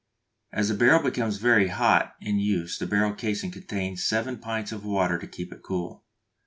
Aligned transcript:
As 0.51 0.69
the 0.69 0.73
barrel 0.73 1.03
becomes 1.03 1.37
very 1.37 1.67
hot 1.67 2.15
in 2.19 2.39
use 2.39 2.79
the 2.79 2.87
barrel 2.87 3.13
casing 3.13 3.51
contains 3.51 4.03
seven 4.03 4.39
pints 4.39 4.71
of 4.71 4.83
water 4.83 5.19
to 5.19 5.27
keep 5.27 5.53
it 5.53 5.61
cool. 5.61 6.03